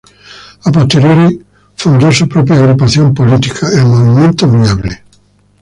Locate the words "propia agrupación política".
2.27-3.69